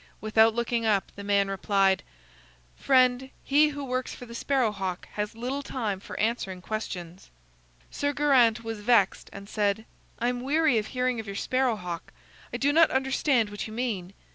[0.19, 2.01] Without looking up the man replied:
[2.75, 7.29] "Friend, he who works for the Sparrow hawk has little time for answering questions."
[7.91, 9.85] Sir Geraint was vexed, and said:
[10.17, 12.11] "I am weary of hearing of your Sparrow hawk.
[12.51, 14.15] I do not understand what you mean.